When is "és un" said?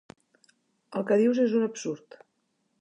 1.45-1.69